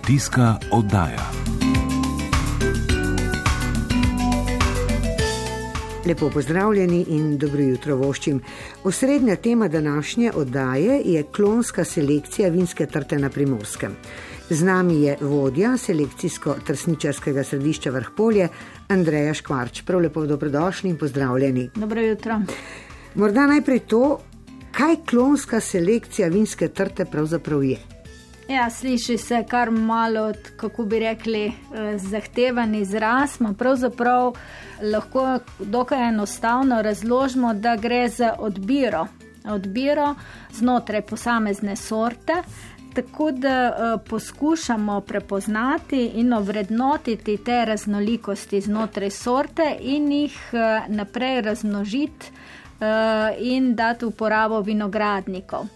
Kmetijska 0.00 0.54
oddaja. 0.70 1.30
Lepo 6.06 6.30
pozdravljeni 6.30 7.04
in 7.08 7.38
dobro 7.38 7.60
jutro 7.62 7.96
voščim. 7.96 8.40
Osrednja 8.84 9.36
tema 9.36 9.68
današnje 9.68 10.32
oddaje 10.34 11.02
je 11.04 11.22
klonska 11.22 11.84
selekcija 11.84 12.48
vinske 12.48 12.86
trte 12.86 13.18
na 13.18 13.30
primorskem. 13.30 13.96
Z 14.50 14.64
nami 14.64 15.02
je 15.02 15.16
vodja 15.20 15.76
selekcijsko-trsničarskega 15.76 17.44
središča 17.44 17.90
Vrhpolje, 17.90 18.48
Andreja 18.88 19.34
Škvarč. 19.34 19.82
Prav 19.82 20.00
lepo 20.00 20.26
dobrodošli 20.26 20.90
in 20.90 20.98
pozdravljeni. 20.98 21.70
Dobro 21.74 22.00
jutro. 22.00 22.40
Morda 23.14 23.46
najprej 23.46 23.78
to, 23.78 24.18
kaj 24.72 24.96
klonska 25.10 25.60
selekcija 25.60 26.28
vinske 26.28 26.68
trte 26.68 27.04
pravzaprav 27.04 27.64
je. 27.64 27.99
Ja, 28.50 28.70
sliši 28.70 29.18
se 29.18 29.44
kar 29.48 29.70
malo, 29.70 30.32
kako 30.56 30.84
bi 30.84 30.98
rekli, 30.98 31.46
eh, 31.46 31.98
zahteven 31.98 32.74
izraz. 32.74 33.38
Pravzaprav 33.58 34.32
lahko 34.82 35.38
dokaj 35.58 36.08
enostavno 36.08 36.82
razložimo, 36.82 37.54
da 37.54 37.76
gre 37.76 38.08
za 38.08 38.34
odbiro, 38.38 39.06
odbiro 39.44 40.14
znotraj 40.52 41.02
posamezne 41.02 41.76
sorte. 41.76 42.32
Tako 42.94 43.30
da 43.30 43.70
uh, 43.70 44.00
poskušamo 44.08 45.00
prepoznati 45.00 46.06
in 46.14 46.32
ovrednotiti 46.32 47.36
te 47.36 47.64
raznolikosti 47.64 48.60
znotraj 48.60 49.10
sorte 49.10 49.76
in 49.80 50.12
jih 50.12 50.38
uh, 50.52 50.94
naprej 50.94 51.40
razmnožiti 51.40 52.26
in 53.38 53.74
dati 53.74 54.04
uporabo 54.04 54.60
vinogradnikov. 54.60 55.66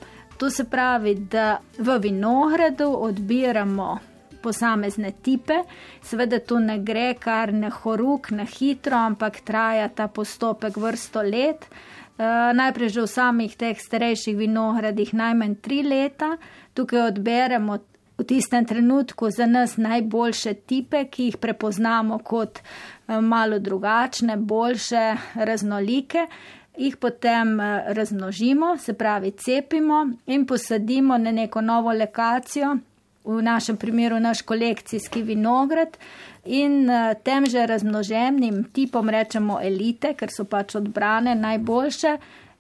To 0.44 0.50
se 0.50 0.64
pravi, 0.64 1.14
da 1.14 1.58
v 1.78 1.98
vinogradu 1.98 2.90
odbiramo 3.00 3.98
posamezne 4.42 5.12
tipe, 5.22 5.54
seveda 6.02 6.36
to 6.38 6.58
ne 6.60 6.74
gre 6.84 7.14
kar 7.16 7.48
na 7.52 7.70
horuk, 7.72 8.28
na 8.30 8.44
hitro, 8.44 8.98
ampak 9.06 9.40
traja 9.40 9.88
ta 9.88 10.04
postopek 10.12 10.76
vrsto 10.76 11.22
let. 11.24 11.64
Uh, 11.64 12.52
najprej 12.52 12.92
že 12.92 13.06
v 13.06 13.12
samih 13.14 13.56
teh 13.56 13.80
starejših 13.80 14.36
vinogradih 14.36 15.14
najmanj 15.16 15.54
tri 15.64 15.80
leta, 15.80 16.36
tukaj 16.76 17.06
odberemo 17.14 17.78
v 18.20 18.26
tistem 18.28 18.68
trenutku 18.68 19.30
za 19.32 19.48
nas 19.48 19.78
najboljše 19.80 20.54
tipe, 20.68 21.06
ki 21.08 21.30
jih 21.30 21.40
prepoznamo 21.40 22.20
kot 22.20 22.60
uh, 22.60 23.16
malo 23.24 23.58
drugačne, 23.58 24.36
boljše, 24.36 25.06
raznolike 25.40 26.28
jih 26.76 26.96
potem 26.96 27.60
eh, 27.60 27.84
razmnožimo, 27.94 28.76
se 28.78 28.92
pravi 28.92 29.30
cepimo 29.30 30.06
in 30.26 30.46
posadimo 30.46 31.18
na 31.18 31.32
neko 31.32 31.60
novo 31.60 31.92
lokacijo, 31.92 32.76
v 33.24 33.42
našem 33.42 33.76
primeru 33.76 34.20
naš 34.20 34.42
kolekcijski 34.42 35.22
vinograd. 35.22 35.96
In 36.44 36.90
eh, 36.90 37.14
tem 37.22 37.46
že 37.46 37.66
razmnoženim 37.66 38.64
tipom 38.72 39.08
rečemo 39.08 39.60
elite, 39.62 40.14
ker 40.14 40.28
so 40.30 40.44
pač 40.44 40.74
odbrane 40.74 41.34
najboljše. 41.34 42.18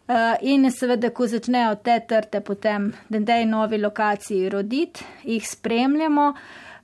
Eh, 0.08 0.36
in 0.40 0.70
seveda, 0.70 1.10
ko 1.10 1.26
začnejo 1.26 1.74
te 1.84 2.00
trte 2.08 2.40
potem 2.40 2.92
na 3.08 3.20
tej 3.24 3.46
novi 3.46 3.78
lokaciji 3.78 4.48
roditi, 4.48 5.04
jih 5.24 5.48
spremljamo, 5.48 6.32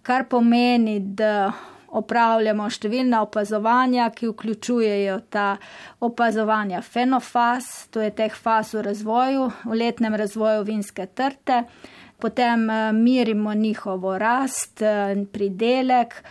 kar 0.02 0.24
pomeni, 0.28 1.00
da 1.00 1.52
opravljamo 1.90 2.68
številna 2.70 3.22
opazovanja, 3.24 4.10
ki 4.14 4.30
vključujejo 4.30 5.16
ta 5.30 5.56
opazovanja 6.00 6.82
fenofaz, 6.86 7.88
to 7.90 8.04
je 8.04 8.12
teh 8.14 8.34
faz 8.34 8.74
v 8.74 8.84
razvoju, 8.86 9.48
v 9.64 9.80
letnem 9.80 10.14
razvoju 10.14 10.66
vinske 10.68 11.08
trte, 11.14 11.64
potem 12.20 12.68
eh, 12.70 12.92
mirimo 12.92 13.54
njihovo 13.54 14.18
rast, 14.18 14.82
eh, 14.82 15.16
pridelek, 15.32 16.22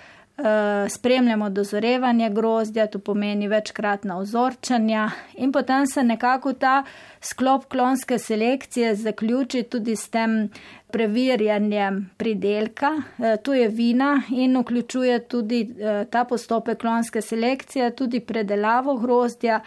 spremljamo 0.90 1.50
dozorevanje 1.50 2.30
grozdja, 2.30 2.88
to 2.88 3.00
pomeni 3.00 3.48
večkratna 3.48 4.18
ozorčanja 4.18 5.10
in 5.38 5.52
potem 5.52 5.88
se 5.88 6.04
nekako 6.04 6.54
ta 6.54 6.84
sklop 7.22 7.66
klonske 7.66 8.18
selekcije 8.20 8.96
zaključi 8.96 9.64
tudi 9.64 9.96
s 9.96 10.10
tem 10.10 10.50
preverjanjem 10.92 12.10
pridelka, 12.18 12.92
eh, 13.20 13.38
tu 13.44 13.54
je 13.54 13.68
vina 13.68 14.22
in 14.30 14.58
vključuje 14.58 15.20
tudi 15.28 15.76
eh, 15.80 16.06
ta 16.10 16.24
postopek 16.24 16.78
klonske 16.78 17.22
selekcije, 17.22 17.96
tudi 17.96 18.20
predelavo 18.20 18.98
grozdja. 18.98 19.62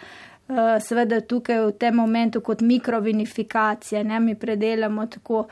Eh, 0.49 0.79
seveda 0.79 1.21
tukaj 1.21 1.59
v 1.65 1.71
tem 1.79 1.95
momentu 1.95 2.41
kot 2.41 2.61
mikrovinifikacija, 2.61 4.03
ne 4.03 4.19
mi 4.19 4.35
predelamo 4.35 5.05
tako 5.05 5.47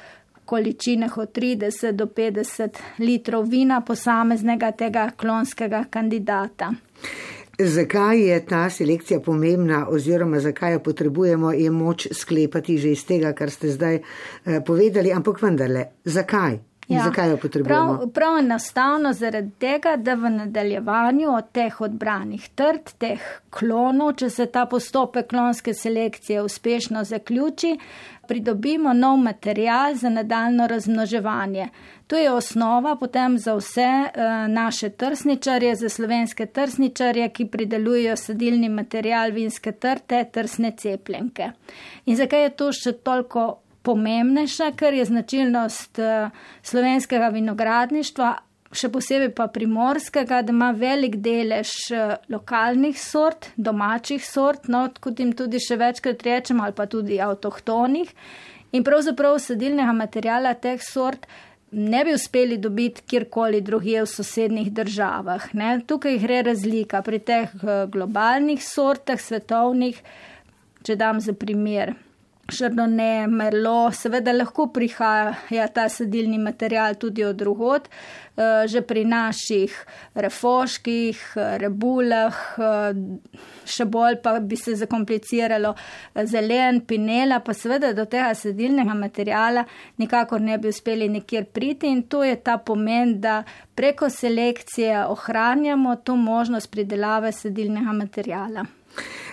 količinah 0.52 1.18
od 1.18 1.30
30 1.38 1.92
do 1.96 2.06
50 2.06 2.80
litrov 3.00 3.46
vina 3.48 3.82
posameznega 3.88 4.72
tega 4.72 5.06
klonskega 5.18 5.86
kandidata. 5.90 6.74
Zakaj 7.60 8.20
je 8.20 8.40
ta 8.46 8.66
selekcija 8.70 9.20
pomembna 9.20 9.86
oziroma 9.90 10.40
zakaj 10.40 10.74
jo 10.74 10.80
potrebujemo, 10.80 11.52
je 11.52 11.72
moč 11.72 12.08
sklepati 12.12 12.78
že 12.78 12.92
iz 12.92 13.06
tega, 13.06 13.32
kar 13.34 13.52
ste 13.52 13.72
zdaj 13.72 13.96
eh, 13.96 14.60
povedali, 14.66 15.14
ampak 15.14 15.40
vendarle, 15.42 15.86
zakaj? 16.04 16.60
Ja, 16.88 17.04
zakaj 17.04 17.30
jo 17.30 17.38
potrebujemo? 17.38 17.98
Prav, 17.98 18.10
prav 18.10 18.38
enostavno 18.40 19.14
zaradi 19.14 19.52
tega, 19.60 19.96
da 19.98 20.14
v 20.14 20.30
nadaljevanju 20.30 21.30
od 21.36 21.52
teh 21.52 21.82
odbranih 21.82 22.50
trd, 22.56 22.94
teh 22.98 23.28
klonov, 23.50 24.16
če 24.20 24.30
se 24.30 24.46
ta 24.52 24.66
postopek 24.66 25.30
klonske 25.30 25.74
selekcije 25.74 26.42
uspešno 26.42 27.04
zaključi, 27.04 27.78
pridobimo 28.28 28.94
nov 28.94 29.18
material 29.18 29.96
za 29.96 30.10
nadaljno 30.10 30.68
razmnoževanje. 30.68 31.70
To 32.08 32.18
je 32.18 32.32
osnova 32.32 32.96
potem 32.96 33.38
za 33.38 33.56
vse 33.56 33.88
uh, 33.88 34.22
naše 34.52 34.90
trsničarje, 34.90 35.76
za 35.76 35.90
slovenske 35.90 36.46
trsničarje, 36.46 37.30
ki 37.30 37.46
pridelujejo 37.46 38.16
sadilni 38.16 38.70
material 38.70 39.32
vinske 39.32 39.72
trte, 39.72 40.26
trsne 40.32 40.72
cepljenke. 40.78 41.52
In 42.06 42.16
zakaj 42.16 42.44
je 42.44 42.56
to 42.56 42.72
še 42.72 42.92
toliko 42.92 43.62
pomembnejše, 43.82 44.72
ker 44.78 44.94
je 44.94 45.06
značilnost 45.10 46.00
uh, 46.00 46.32
slovenskega 46.64 47.32
vinogradništva 47.34 48.32
še 48.76 48.90
posebej 48.92 49.32
pa 49.36 49.48
primorskega, 49.52 50.42
da 50.46 50.54
ima 50.54 50.72
velik 50.76 51.18
delež 51.24 51.74
eh, 51.92 52.16
lokalnih 52.32 52.98
sort, 53.00 53.52
domačih 53.58 54.24
sort, 54.26 54.70
no, 54.72 54.86
kot 55.04 55.20
jim 55.20 55.34
tudi 55.38 55.60
še 55.62 55.78
večkrat 55.82 56.24
rečemo, 56.28 56.66
ali 56.66 56.76
pa 56.78 56.88
tudi 56.90 57.20
avtohtonih. 57.22 58.12
In 58.72 58.86
pravzaprav 58.88 59.38
sadilnega 59.44 59.92
materijala 59.96 60.54
teh 60.56 60.80
sort 60.84 61.28
ne 61.72 62.04
bi 62.08 62.16
uspeli 62.16 62.58
dobiti 62.60 63.04
kjerkoli 63.08 63.62
drugje 63.64 64.04
v 64.04 64.12
sosednjih 64.12 64.72
državah. 64.76 65.50
Ne. 65.56 65.74
Tukaj 65.88 66.20
gre 66.24 66.42
razlika 66.52 67.04
pri 67.04 67.20
teh 67.20 67.52
eh, 67.52 67.84
globalnih 67.92 68.64
sortah, 68.64 69.20
svetovnih, 69.20 70.00
če 70.88 70.98
dam 71.00 71.20
za 71.24 71.36
primer. 71.36 71.96
Šardone, 72.52 73.28
merlo, 73.28 73.92
seveda 73.96 74.34
lahko 74.36 74.68
prihaja 74.74 75.68
ta 75.74 75.88
sadilni 75.90 76.38
material 76.38 76.96
tudi 77.00 77.24
od 77.24 77.36
drugot, 77.36 77.88
eh, 77.88 78.68
že 78.68 78.82
pri 78.82 79.06
naših 79.06 79.76
refoških, 80.16 81.22
rebulah, 81.64 82.36
eh, 82.58 82.94
še 83.66 83.86
bolj 83.86 84.20
pa 84.24 84.40
bi 84.40 84.56
se 84.56 84.76
zakompliciralo 84.76 85.76
eh, 85.76 86.26
zelen, 86.26 86.82
pinela, 86.82 87.40
pa 87.40 87.54
seveda 87.54 87.94
do 87.94 88.06
tega 88.06 88.34
sadilnega 88.36 88.94
materijala 88.94 89.66
nikakor 89.98 90.42
ne 90.42 90.58
bi 90.58 90.68
uspeli 90.68 91.10
nikjer 91.10 91.46
priti 91.46 91.88
in 91.88 92.04
to 92.04 92.24
je 92.24 92.36
ta 92.36 92.58
pomen, 92.58 93.20
da 93.22 93.44
preko 93.76 94.10
selekcije 94.10 95.06
ohranjamo 95.06 95.96
to 95.96 96.16
možnost 96.16 96.72
pridelave 96.72 97.32
sadilnega 97.32 97.92
materijala. 97.92 98.81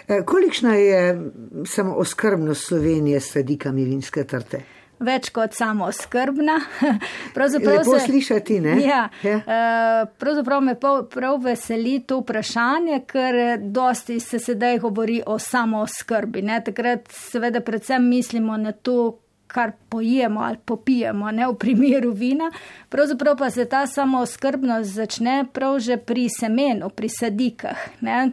Eh, 0.09 0.25
kolikšna 0.25 0.75
je 0.75 1.31
samo 1.67 1.95
oskrbnost 1.95 2.67
Slovenije 2.67 3.21
s 3.21 3.33
sadikami 3.33 3.85
vinske 3.85 4.25
trte? 4.25 4.63
Več 4.99 5.29
kot 5.31 5.55
samo 5.55 5.93
skrbna. 5.95 6.57
Lepo 7.37 7.99
se, 7.99 8.01
slišati, 8.07 8.61
ne? 8.61 8.75
Ja, 8.83 9.05
ja. 9.23 9.37
Eh, 9.39 10.07
pravzaprav 10.19 10.61
me 10.61 10.75
prav 11.11 11.39
veseli 11.45 12.01
to 12.07 12.19
vprašanje, 12.25 13.03
ker 13.07 13.39
dosti 13.63 14.19
se 14.21 14.39
sedaj 14.43 14.79
govori 14.83 15.21
o 15.27 15.39
samo 15.39 15.85
skrbi. 15.87 16.43
Ne? 16.43 16.59
Takrat 16.65 17.07
seveda 17.15 17.61
predvsem 17.61 18.09
mislimo 18.09 18.57
na 18.57 18.73
to, 18.73 19.19
kar 19.49 19.73
pojemo 19.89 20.41
ali 20.41 20.57
popijemo, 20.65 21.31
ne 21.31 21.47
v 21.49 21.55
primeru 21.59 22.13
vina. 22.13 22.51
Pravzaprav 22.89 23.37
pa 23.39 23.51
se 23.51 23.65
ta 23.65 23.87
samooskrbnost 23.87 24.91
začne 24.91 25.45
prav 25.53 25.79
že 25.81 25.97
pri 25.97 26.29
semenu, 26.29 26.91
pri 26.91 27.09
sadikah, 27.09 27.79
ne? 28.01 28.33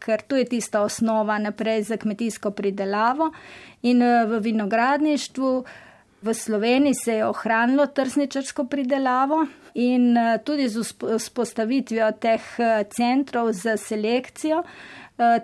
ker 0.00 0.22
tu 0.26 0.36
je 0.36 0.44
tista 0.44 0.82
osnova 0.82 1.38
naprej 1.38 1.82
za 1.82 1.96
kmetijsko 1.96 2.50
pridelavo 2.50 3.30
in 3.82 4.02
eh, 4.02 4.26
v 4.26 4.40
vinogradništvu. 4.40 5.64
V 6.22 6.34
Sloveniji 6.34 6.94
se 6.94 7.14
je 7.14 7.26
ohranilo 7.26 7.86
trsničarsko 7.86 8.64
pridelavo 8.64 9.46
in 9.74 10.16
eh, 10.16 10.38
tudi 10.44 10.68
z 10.68 10.82
vzpostavitvijo 11.18 12.12
teh 12.12 12.42
eh, 12.58 12.84
centrov 12.90 13.52
za 13.52 13.76
selekcijo 13.76 14.62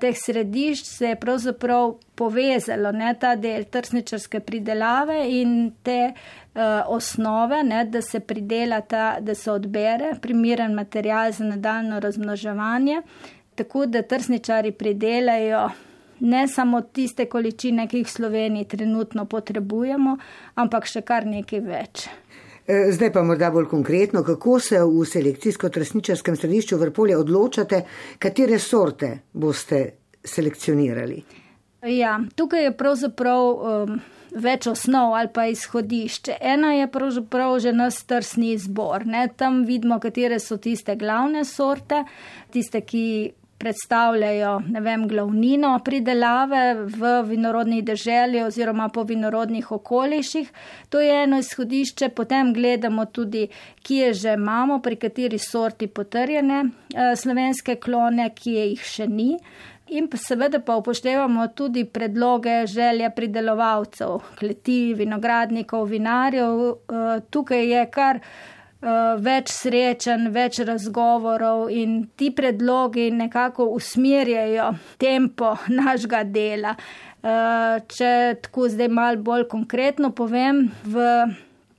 teh 0.00 0.16
središč 0.16 0.84
se 0.84 1.08
je 1.12 1.16
pravzaprav 1.20 1.94
povezalo 2.14 2.92
ne, 2.92 3.14
ta 3.20 3.34
del 3.36 3.66
trsničarske 3.70 4.40
pridelave 4.40 5.18
in 5.40 5.72
te 5.84 5.98
uh, 6.12 6.62
osnove, 6.86 7.62
ne, 7.64 7.84
da 7.84 8.02
se 8.02 8.20
pridela 8.20 8.80
ta, 8.80 9.18
da 9.20 9.34
se 9.34 9.50
odbere 9.52 10.14
primeren 10.22 10.74
material 10.74 11.32
za 11.32 11.44
nadaljno 11.44 12.00
razmnoževanje, 12.00 13.02
tako 13.54 13.86
da 13.86 14.02
trsničari 14.02 14.72
pridelajo 14.72 15.68
ne 16.20 16.48
samo 16.48 16.80
tiste 16.80 17.26
količine, 17.28 17.88
ki 17.88 18.00
jih 18.00 18.06
v 18.06 18.10
Sloveniji 18.10 18.68
trenutno 18.68 19.24
potrebujemo, 19.24 20.16
ampak 20.54 20.88
še 20.88 21.04
kar 21.04 21.26
nekaj 21.28 21.60
več. 21.60 22.06
E, 22.66 22.92
zdaj 22.92 23.12
pa 23.12 23.22
morda 23.22 23.50
bolj 23.50 23.68
konkretno, 23.70 24.24
kako 24.26 24.58
se 24.60 24.80
v 24.82 25.04
selekcijsko-trsničarskem 25.06 26.36
središču 26.36 26.78
Vrpolje 26.78 27.16
odločate, 27.16 27.82
katere 28.18 28.58
sorte 28.58 29.10
boste 29.32 29.82
selekcionirali? 30.24 31.22
Ja, 31.86 32.18
tukaj 32.34 32.64
je 32.64 32.72
pravzaprav 32.76 33.42
um, 33.46 34.00
več 34.34 34.66
osnov 34.66 35.14
ali 35.14 35.30
pa 35.32 35.46
izhodišče. 35.46 36.40
Ena 36.40 36.72
je 36.74 36.90
pravzaprav 36.90 37.58
že 37.62 37.72
nas 37.72 38.02
trsni 38.04 38.52
izbor. 38.56 39.06
Ne? 39.06 39.28
Tam 39.36 39.62
vidimo, 39.64 40.00
katere 40.02 40.40
so 40.42 40.58
tiste 40.58 40.96
glavne 40.96 41.44
sorte, 41.44 42.02
tiste, 42.50 42.82
ki 42.82 43.06
predstavljajo 43.58 44.60
vem, 44.80 45.06
glavnino 45.08 45.72
pridelave 45.84 46.74
v 46.74 47.12
vinorodni 47.28 47.82
deželi 47.82 48.42
oziroma 48.44 48.88
po 48.88 49.02
vinorodnih 49.02 49.70
okoliših. 49.72 50.50
To 50.88 51.00
je 51.00 51.22
eno 51.22 51.38
izhodišče, 51.38 52.08
potem 52.08 52.52
gledamo 52.54 53.04
tudi, 53.06 53.46
kje 53.82 54.12
že 54.14 54.34
imamo, 54.36 54.80
pri 54.82 54.96
kateri 54.96 55.38
sorti 55.38 55.86
potrjene 55.86 56.64
eh, 56.64 57.16
slovenske 57.16 57.76
klone, 57.76 58.30
kje 58.34 58.68
jih 58.68 58.84
še 58.84 59.06
ni. 59.06 59.32
In 59.86 60.08
pa 60.10 60.18
seveda 60.18 60.58
pa 60.66 60.74
upoštevamo 60.80 61.44
tudi 61.54 61.84
predloge, 61.84 62.64
želje 62.66 63.10
pridelovalcev, 63.14 64.18
kleti, 64.38 64.94
vinogradnikov, 64.98 65.86
vinarjev. 65.86 66.62
Eh, 66.66 67.20
tukaj 67.30 67.66
je 67.72 67.86
kar 67.94 68.20
več 69.22 69.50
srečen, 69.50 70.28
več 70.34 70.60
razgovorov 70.66 71.70
in 71.74 71.98
ti 72.16 72.30
predlogi 72.30 73.10
nekako 73.10 73.68
usmerjajo 73.76 74.72
tempo 74.98 75.56
našega 75.80 76.22
dela. 76.24 76.76
Uh, 77.26 77.82
če 77.90 78.36
tako 78.44 78.68
zdaj 78.70 78.90
mal 78.92 79.16
bolj 79.18 79.48
konkretno 79.50 80.12
povem, 80.14 80.68
v 80.84 81.02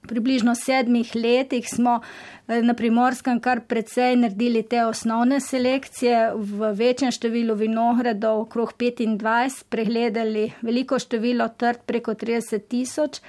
približno 0.08 0.56
sedmih 0.56 1.12
letih 1.16 1.68
smo 1.70 2.00
eh, 2.00 2.62
na 2.62 2.74
primorskem 2.74 3.40
kar 3.40 3.62
precej 3.68 4.16
naredili 4.16 4.64
te 4.64 4.86
osnovne 4.86 5.40
selekcije 5.40 6.32
v 6.36 6.72
večjem 6.74 7.12
številu 7.12 7.56
vinogradov, 7.60 8.48
okrog 8.48 8.74
25, 8.80 9.64
pregledali 9.70 10.48
veliko 10.62 11.00
število 11.00 11.50
trd 11.58 11.84
preko 11.86 12.16
30 12.16 12.68
tisoč. 12.68 13.22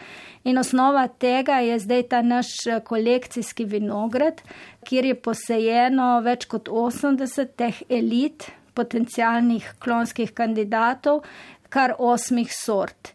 In 0.44 0.58
osnova 0.58 1.08
tega 1.08 1.58
je 1.66 1.78
zdaj 1.82 2.02
ta 2.14 2.22
naš 2.22 2.54
eh, 2.66 2.80
kolekcijski 2.84 3.64
vinograd, 3.64 4.42
kjer 4.86 5.10
je 5.12 5.18
posejeno 5.20 6.20
več 6.24 6.46
kot 6.46 6.70
80 6.70 7.54
teh 7.58 7.82
elit, 7.88 8.50
potencijalnih 8.78 9.74
klonskih 9.82 10.30
kandidatov, 10.32 11.24
kar 11.68 11.96
osmih 11.98 12.52
sort. 12.54 13.12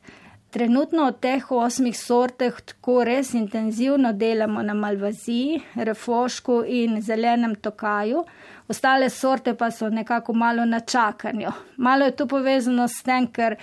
Trenutno 0.53 1.07
od 1.09 1.15
teh 1.19 1.51
osmih 1.51 1.95
sorteh 1.97 2.59
tako 2.61 3.00
res 3.07 3.31
intenzivno 3.33 4.11
delamo 4.13 4.61
na 4.61 4.73
Malvaziji, 4.77 5.61
Refošku 5.75 6.59
in 6.67 7.00
Zelenem 7.01 7.55
Tokaju, 7.55 8.21
ostale 8.69 9.09
sorte 9.09 9.55
pa 9.57 9.71
so 9.71 9.89
nekako 9.89 10.33
malo 10.33 10.65
na 10.65 10.79
čakanju. 10.79 11.50
Malo 11.77 12.05
je 12.05 12.15
to 12.15 12.27
povezano 12.27 12.88
s 12.88 13.01
tem, 13.01 13.27
ker 13.27 13.57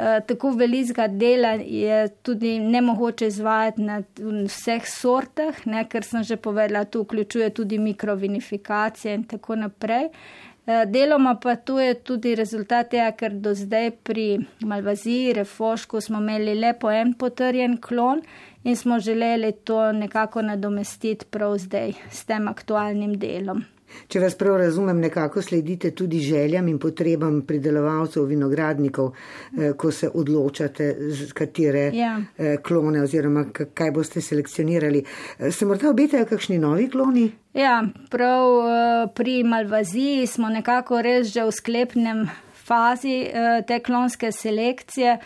Eh, 0.00 0.20
tako 0.26 0.50
velikega 0.50 1.08
dela 1.08 1.48
je 1.48 2.08
tudi 2.22 2.58
ne 2.58 2.80
mogoče 2.80 3.26
izvajati 3.26 3.82
na 3.82 4.02
vseh 4.46 4.86
sortah, 4.88 5.58
ne, 5.66 5.82
ker 5.84 6.06
sem 6.06 6.22
že 6.24 6.36
povedala, 6.36 6.84
tu 6.84 7.02
vključuje 7.02 7.50
tudi 7.50 7.78
mikrovinifikacije 7.78 9.14
in 9.14 9.24
tako 9.24 9.56
naprej. 9.56 10.08
Deloma 10.66 11.34
pa 11.42 11.56
tu 11.56 11.78
je 11.78 11.94
tudi 11.94 12.34
rezultat 12.34 12.90
tega, 12.90 13.10
ker 13.12 13.34
do 13.34 13.54
zdaj 13.54 13.90
pri 14.04 14.38
Malvaziji, 14.60 15.32
Refošku 15.40 16.00
smo 16.00 16.20
imeli 16.20 16.54
le 16.54 16.72
po 16.78 16.90
en 16.90 17.14
potrjen 17.14 17.78
klon 17.80 18.22
in 18.64 18.76
smo 18.76 18.98
želeli 19.00 19.52
to 19.64 19.92
nekako 19.92 20.42
nadomestiti 20.42 21.26
prav 21.30 21.58
zdaj 21.58 21.92
s 22.10 22.24
tem 22.24 22.48
aktualnim 22.48 23.18
delom. 23.18 23.64
Če 24.08 24.20
vas 24.20 24.34
prav 24.34 24.56
razumem, 24.60 25.00
nekako 25.00 25.42
sledite 25.42 25.90
tudi 25.90 26.20
željam 26.20 26.68
in 26.68 26.78
potrebam 26.78 27.40
pridelovalcev 27.46 28.24
vinogradnikov, 28.24 29.12
eh, 29.12 29.72
ko 29.76 29.90
se 29.90 30.10
odločate, 30.14 30.94
katere 31.34 31.90
ja. 31.94 32.20
Eh, 32.38 32.56
klone 32.62 33.02
oziroma 33.02 33.44
kaj 33.74 33.90
boste 33.90 34.20
selekcionirali. 34.20 35.04
Eh, 35.38 35.50
se 35.50 35.66
morda 35.66 35.90
obetajo 35.90 36.26
kakšni 36.26 36.58
novi 36.58 36.88
kloni? 36.90 37.30
Ja, 37.54 37.82
prav 38.10 39.10
pri 39.14 39.42
Malvaziji 39.44 40.26
smo 40.26 40.48
nekako 40.48 41.02
res 41.02 41.32
že 41.32 41.44
v 41.44 41.52
sklepnem 41.52 42.28
fazi 42.54 43.26
te 43.66 43.80
klonske 43.82 44.32
selekcije 44.32 45.18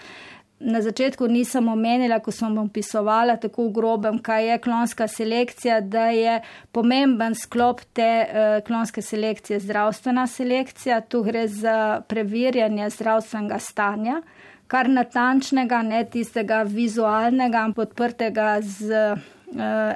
na 0.60 0.80
začetku 0.80 1.26
nisem 1.26 1.68
omenila, 1.68 2.20
ko 2.22 2.32
sem 2.32 2.54
opisovala 2.58 3.36
tako 3.36 3.68
v 3.68 3.72
grobem, 3.74 4.18
kaj 4.22 4.48
je 4.48 4.58
klonska 4.62 5.08
selekcija, 5.08 5.80
da 5.80 6.08
je 6.14 6.40
pomemben 6.72 7.34
sklop 7.34 7.82
te 7.92 8.10
uh, 8.24 8.58
klonske 8.66 9.02
selekcije 9.02 9.60
zdravstvena 9.60 10.26
selekcija. 10.26 11.00
Tu 11.00 11.22
gre 11.22 11.48
za 11.48 12.00
preverjanje 12.08 12.90
zdravstvenega 12.90 13.58
stanja, 13.58 14.20
kar 14.66 14.88
natančnega, 14.88 15.82
ne 15.82 16.04
tistega 16.04 16.62
vizualnega, 16.62 17.66
podprtega 17.76 18.56
z 18.62 19.02
uh, 19.12 19.26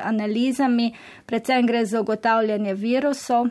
analizami, 0.05 0.93
predvsem 1.27 1.67
gre 1.67 1.87
za 1.87 2.03
ugotavljanje 2.03 2.75
virusov 2.75 3.49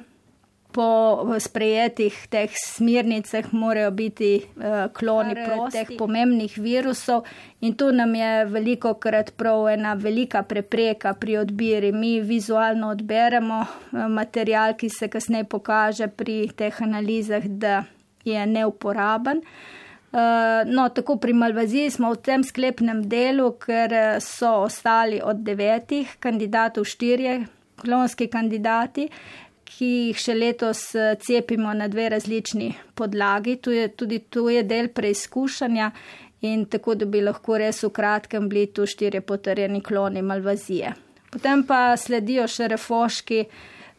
po 0.77 1.25
sprejetih 1.41 2.13
teh 2.29 2.53
smernicah 2.53 3.49
morajo 3.49 3.89
biti 3.97 4.29
uh, 4.45 4.85
kloni 4.93 5.33
proti 5.33 5.73
teh 5.73 5.89
pomembnih 5.97 6.53
virusov 6.61 7.25
in 7.65 7.73
tu 7.73 7.89
nam 7.89 8.13
je 8.13 8.45
veliko 8.45 8.93
krat 9.01 9.31
prav 9.33 9.65
ena 9.73 9.95
velika 9.97 10.43
prepreka 10.45 11.15
pri 11.17 11.39
odbiri. 11.41 11.89
Mi 11.91 12.19
vizualno 12.21 12.91
odberemo 12.93 13.63
uh, 13.63 14.05
material, 14.05 14.77
ki 14.77 14.89
se 14.89 15.09
kasneje 15.09 15.49
pokaže 15.49 16.11
pri 16.13 16.37
teh 16.53 16.81
analizah, 16.85 17.49
da 17.49 17.83
je 18.25 18.45
neuporaben. 18.45 19.41
No, 20.65 20.85
tako 20.95 21.17
pri 21.21 21.33
Malvaziji 21.35 21.91
smo 21.91 22.13
v 22.13 22.21
tem 22.23 22.43
sklepnem 22.43 23.03
delu, 23.11 23.51
ker 23.59 23.91
so 24.23 24.63
ostali 24.63 25.19
od 25.21 25.43
devetih 25.45 26.15
kandidatov 26.23 26.87
štirje 26.87 27.41
klonski 27.77 28.27
kandidati 28.27 29.09
ki 29.67 29.89
jih 30.09 30.21
še 30.21 30.35
letos 30.37 30.83
eh, 30.95 31.15
cepimo 31.21 31.73
na 31.75 31.87
dve 31.91 32.09
različni 32.15 32.71
podlagi. 32.95 33.57
Tu 33.61 33.75
je 33.75 33.87
tudi 33.87 34.19
tu 34.29 34.47
je 34.49 34.63
del 34.63 34.89
preizkušanja 34.89 35.91
in 36.47 36.65
tako, 36.65 36.95
da 36.95 37.05
bi 37.05 37.21
lahko 37.21 37.57
res 37.57 37.83
v 37.83 37.91
kratkem 37.93 38.47
bili 38.49 38.67
tu 38.71 38.85
štiri 38.85 39.21
potrjeni 39.21 39.81
kloni 39.81 40.21
malvazije. 40.21 40.93
Potem 41.31 41.65
pa 41.67 41.97
sledijo 41.97 42.47
še 42.47 42.71
refoški. 42.75 43.43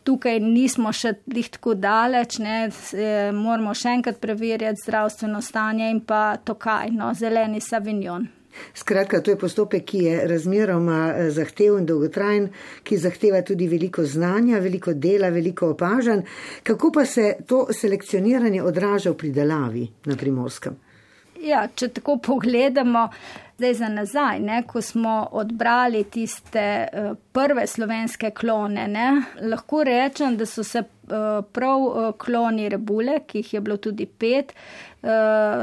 Tukaj 0.09 0.39
nismo 0.41 0.89
še 0.95 1.19
tako 1.53 1.75
daleč, 1.77 2.39
ne, 2.41 2.71
eh, 2.97 3.29
moramo 3.35 3.75
še 3.75 3.99
enkrat 3.99 4.23
preverjati 4.23 4.87
zdravstveno 4.87 5.43
stanje 5.45 5.91
in 5.93 6.01
pa 6.01 6.39
tokaj, 6.41 6.95
no, 6.97 7.13
zeleni 7.15 7.61
savignon. 7.61 8.38
Skratka, 8.75 9.21
to 9.21 9.31
je 9.31 9.39
postopek, 9.39 9.85
ki 9.85 9.99
je 10.05 10.27
razmeroma 10.29 11.01
eh, 11.11 11.31
zahteven 11.31 11.87
dolgotrajen, 11.87 12.49
ki 12.83 12.97
zahteva 12.97 13.43
tudi 13.43 13.69
veliko 13.69 14.05
znanja, 14.05 14.59
veliko 14.59 14.95
dela, 14.95 15.29
veliko 15.29 15.71
opažanj. 15.75 16.25
Kako 16.63 16.93
pa 16.93 17.07
se 17.07 17.35
to 17.47 17.67
selekcioniranje 17.73 18.63
odraža 18.63 19.11
v 19.11 19.17
pridelavi 19.17 19.89
na 20.07 20.17
primorskem? 20.17 20.88
Ja, 21.43 21.67
če 21.75 21.89
tako 21.95 22.17
pogledamo, 22.19 23.09
zdaj 23.59 23.75
za 23.75 23.89
nazaj, 23.89 24.41
ne, 24.41 24.63
ko 24.67 24.83
smo 24.83 25.29
odbrali 25.39 26.05
tiste 26.05 26.65
uh, 26.87 27.17
prve 27.33 27.67
slovenske 27.67 28.31
klone, 28.31 28.89
ne, 28.89 29.09
lahko 29.51 29.85
rečem, 29.87 30.37
da 30.39 30.47
so 30.47 30.65
se 30.67 30.83
uh, 30.83 31.45
prav 31.53 31.83
uh, 31.87 32.13
kloni 32.19 32.69
rebule, 32.69 33.21
ki 33.27 33.43
jih 33.43 33.55
je 33.55 33.61
bilo 33.61 33.77
tudi 33.77 34.07
pet, 34.07 34.55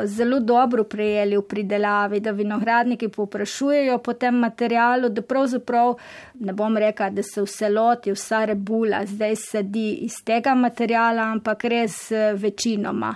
zelo 0.07 0.37
dobro 0.39 0.85
prejeli 0.87 1.35
v 1.35 1.41
pridelavi, 1.43 2.21
da 2.23 2.31
vinogradniki 2.31 3.09
poprašujejo 3.11 3.97
po 3.97 4.13
tem 4.15 4.37
materialu, 4.39 5.09
da 5.11 5.21
pravzaprav 5.21 5.97
ne 6.39 6.53
bom 6.55 6.77
rekla, 6.79 7.09
da 7.09 7.23
se 7.23 7.43
v 7.43 7.51
celoti 7.51 8.13
vsa 8.15 8.45
rebula 8.47 9.03
zdaj 9.05 9.35
sedi 9.35 9.89
iz 10.07 10.21
tega 10.23 10.55
materijala, 10.55 11.27
ampak 11.35 11.67
res 11.67 11.97
večinoma 12.39 13.11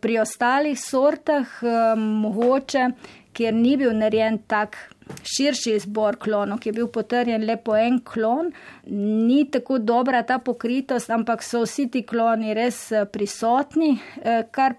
pri 0.00 0.18
ostalih 0.22 0.78
sortah 0.80 1.60
um, 1.62 2.06
mogoče, 2.24 2.88
kjer 3.32 3.54
ni 3.54 3.76
bil 3.76 3.92
narejen 3.96 4.38
tak 4.48 4.76
širši 5.22 5.74
izbor 5.76 6.16
klonov, 6.16 6.60
ki 6.60 6.70
je 6.70 6.76
bil 6.80 6.90
potrjen 6.92 7.44
le 7.46 7.56
po 7.56 7.76
en 7.76 8.00
klon, 8.04 8.52
ni 8.86 9.44
tako 9.50 9.78
dobra 9.78 10.22
ta 10.26 10.38
pokritost, 10.38 11.10
ampak 11.10 11.42
so 11.46 11.64
vsi 11.64 11.88
ti 11.90 12.04
kloni 12.06 12.54
res 12.54 12.90
eh, 12.92 13.06
prisotni, 13.06 13.96
eh, 14.22 14.44
kar 14.50 14.76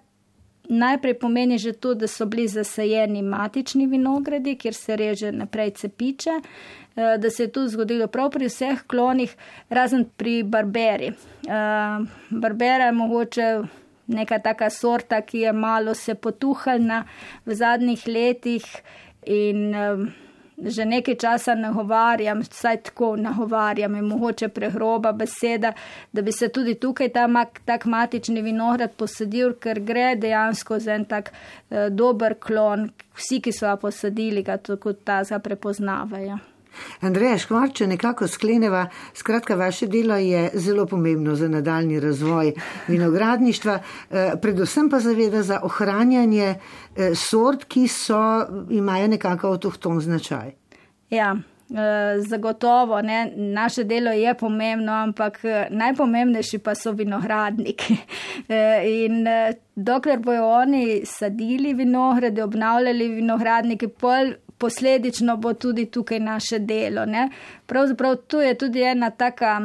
najprej 0.72 1.18
pomeni 1.20 1.58
že 1.60 1.74
to, 1.74 1.94
da 1.94 2.08
so 2.08 2.26
bili 2.26 2.48
zasajeni 2.48 3.22
matični 3.22 3.88
vinogradi, 3.92 4.56
kjer 4.56 4.78
se 4.78 4.96
reže 4.96 5.32
naprej 5.32 5.74
cepiče, 5.82 6.38
eh, 6.40 7.18
da 7.18 7.30
se 7.30 7.44
je 7.44 7.52
to 7.52 7.68
zgodilo 7.68 8.08
prav 8.08 8.32
pri 8.32 8.48
vseh 8.48 8.88
klonih, 8.88 9.36
razen 9.70 10.06
pri 10.18 10.42
barberi. 10.44 11.14
Barbera 12.30 12.86
je 12.86 12.92
mogoče 12.92 13.48
neka 14.14 14.40
taka 14.40 14.70
sorta, 14.70 15.22
ki 15.22 15.46
je 15.46 15.54
malo 15.54 15.94
se 15.94 16.16
potuhalna 16.16 17.06
v 17.46 17.56
zadnjih 17.56 18.08
letih 18.08 18.68
in 19.26 19.74
že 20.62 20.86
nekaj 20.86 21.16
časa 21.16 21.56
nagovarjam, 21.56 22.42
vsaj 22.42 22.78
tako 22.90 23.16
nagovarjam, 23.16 23.96
je 23.96 24.02
mogoče 24.02 24.48
pregroba 24.48 25.12
beseda, 25.12 25.74
da 26.12 26.22
bi 26.22 26.32
se 26.32 26.50
tudi 26.50 26.76
tukaj 26.76 27.10
ta 27.10 27.28
tak 27.66 27.86
matični 27.86 28.42
vinograd 28.42 28.94
posadil, 28.94 29.54
ker 29.54 29.80
gre 29.80 30.16
dejansko 30.16 30.80
za 30.80 30.94
en 30.94 31.06
tak 31.06 31.32
eh, 31.32 31.90
dober 31.90 32.38
klon. 32.40 32.92
Vsi, 33.18 33.42
ki 33.42 33.52
so 33.52 33.66
ga 33.66 33.76
posadili, 33.76 34.44
ga 34.44 34.58
tako 34.58 34.94
ta 34.94 35.24
prepoznavajo. 35.44 36.38
Andreja 37.02 37.38
Škvarče, 37.38 37.88
nekako 37.88 38.28
skleneva, 38.28 38.88
skratka, 39.14 39.56
vaše 39.56 39.88
delo 39.88 40.16
je 40.16 40.50
zelo 40.54 40.86
pomembno 40.86 41.36
za 41.36 41.48
nadaljni 41.48 42.00
razvoj 42.00 42.54
vinogradništva, 42.88 43.80
eh, 44.12 44.32
predvsem 44.42 44.90
pa 44.90 45.00
zaveda 45.00 45.44
za 45.44 45.60
ohranjanje 45.64 46.56
eh, 46.96 47.16
sort, 47.16 47.64
ki 47.64 47.88
so, 47.88 48.46
imajo 48.70 49.08
nekako 49.08 49.48
avtohton 49.48 50.02
značaj. 50.02 50.52
Ja. 51.10 51.36
Eh, 51.72 52.22
zagotovo, 52.22 53.02
ne, 53.02 53.32
naše 53.36 53.84
delo 53.84 54.12
je 54.12 54.34
pomembno, 54.34 54.92
ampak 54.92 55.40
najpomembnejši 55.70 56.58
pa 56.58 56.76
so 56.76 56.92
vinogradniki. 56.92 57.96
In 59.06 59.26
dokler 59.76 60.20
bojo 60.20 60.50
oni 60.50 61.02
sadili 61.06 61.74
vinograde, 61.74 62.44
obnavljali 62.44 63.08
vinogradnike, 63.08 63.88
pol 63.88 64.34
posledično 64.62 65.38
bo 65.38 65.54
tudi 65.54 65.86
tukaj 65.92 66.20
naše 66.20 66.60
delo. 66.60 67.06
Ne? 67.06 67.30
Pravzaprav 67.66 68.16
tu 68.28 68.42
je 68.42 68.58
tudi 68.58 68.84
ena 68.86 69.10
taka 69.10 69.60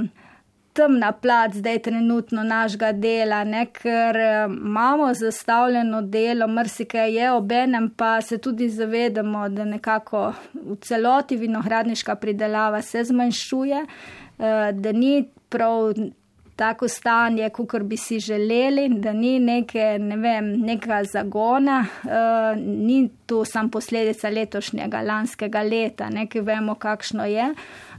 temna 0.77 1.13
plat 1.13 1.55
zdaj 1.55 1.79
trenutno 1.83 2.43
našega 2.43 2.93
dela, 2.93 3.45
ne? 3.45 3.67
ker 3.73 4.17
imamo 4.47 5.15
zastavljeno 5.15 6.03
delo, 6.03 6.49
mrsike 6.49 6.99
je 6.99 7.31
obenem, 7.33 7.91
pa 7.97 8.21
se 8.21 8.39
tudi 8.39 8.69
zavedamo, 8.69 9.49
da 9.49 9.65
nekako 9.65 10.33
v 10.55 10.77
celoti 10.81 11.37
vinogradniška 11.37 12.15
pridelava 12.15 12.83
se 12.83 13.05
zmanjšuje, 13.05 13.87
eh, 14.39 14.73
da 14.73 14.93
ni 14.93 15.29
prav 15.49 15.95
tako 16.57 16.89
stanje, 16.89 17.51
kot 17.51 17.83
bi 17.83 17.97
si 17.97 18.21
želeli, 18.21 18.89
da 18.89 19.13
ni 19.13 19.39
neke, 19.39 19.99
ne 19.99 20.17
vem, 20.17 20.53
neka 20.61 21.05
zagona, 21.05 21.87
uh, 22.05 22.63
ni 22.63 23.09
to 23.27 23.45
sam 23.45 23.71
posledica 23.71 24.29
letošnjega, 24.29 25.03
lanskega 25.03 25.63
leta, 25.63 26.09
nekaj 26.11 26.43
vemo, 26.43 26.75
kakšno 26.75 27.25
je, 27.25 27.51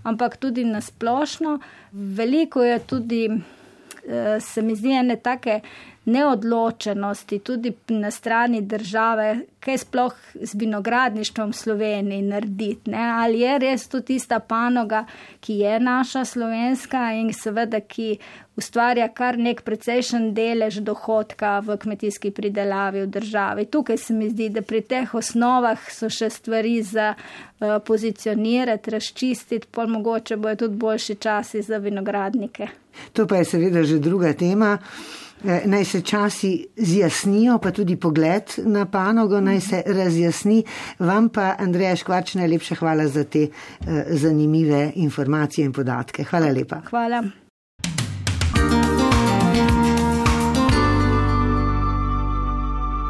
ampak 0.04 0.38
tudi 0.38 0.66
nasplošno. 0.66 1.60
Veliko 1.92 2.64
je 2.64 2.80
tudi, 2.80 3.28
uh, 3.30 4.42
se 4.42 4.62
mi 4.62 4.76
zdi, 4.76 4.92
ene 4.92 5.16
take 5.16 5.62
neodločenosti 6.08 7.40
tudi 7.40 7.74
na 7.88 8.12
strani 8.12 8.62
države, 8.62 9.40
kaj 9.60 9.78
sploh 9.78 10.14
z 10.42 10.56
vinogradništvom 10.56 11.54
Sloveniji 11.54 12.22
narediti. 12.22 12.90
Ne? 12.90 12.98
Ali 12.98 13.40
je 13.40 13.58
res 13.60 13.88
to 13.88 14.00
tista 14.02 14.40
panoga, 14.40 15.06
ki 15.40 15.54
je 15.54 15.80
naša 15.80 16.26
slovenska 16.26 17.12
in 17.12 17.34
seveda, 17.34 17.80
ki 17.80 18.18
ustvarja 18.56 19.10
kar 19.14 19.38
nek 19.38 19.62
precejšen 19.68 20.32
delež 20.34 20.80
dohodka 20.80 21.60
v 21.60 21.78
kmetijski 21.78 22.32
pridelavi 22.32 23.04
v 23.04 23.12
državi. 23.20 23.66
Tukaj 23.66 23.98
se 23.98 24.14
mi 24.14 24.30
zdi, 24.30 24.50
da 24.50 24.62
pri 24.62 24.82
teh 24.82 25.14
osnovah 25.16 25.92
so 25.92 26.10
še 26.10 26.30
stvari 26.30 26.82
za 26.82 27.14
uh, 27.14 27.78
pozicionirati, 27.86 28.96
razčistiti, 28.96 29.68
pol 29.72 29.92
mogoče 29.92 30.40
bojo 30.40 30.64
tudi 30.64 30.76
boljši 30.76 31.16
časi 31.16 31.62
za 31.62 31.78
vinogradnike. 31.78 32.68
To 33.14 33.28
pa 33.28 33.44
je 33.44 33.46
seveda 33.46 33.84
že 33.84 34.00
druga 34.00 34.34
tema. 34.34 34.78
Eh, 35.46 35.62
naj 35.66 35.86
se 35.86 36.02
časi 36.02 36.68
zjasnijo, 36.78 37.60
pa 37.60 37.72
tudi 37.72 37.96
pogled 37.96 38.44
na 38.58 38.86
panogo 38.86 39.42
naj 39.42 39.62
se 39.62 39.84
razjasni. 39.86 40.64
Vam 41.00 41.30
pa, 41.30 41.56
Andreja 41.60 41.96
Škvarč, 41.96 42.34
najlepša 42.36 42.76
hvala 42.76 43.08
za 43.08 43.24
te 43.24 43.48
uh, 43.48 43.88
zanimive 44.10 44.92
informacije 44.96 45.66
in 45.66 45.74
podatke. 45.74 46.24
Hvala 46.24 46.48
lepa. 46.52 46.82
Hvala. 46.90 47.24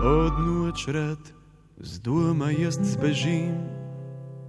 Od 0.03 0.33
noč 0.47 0.87
rad 0.87 1.31
z 1.77 1.99
doma 1.99 2.51
jaz 2.51 2.77
zbežim, 2.83 3.55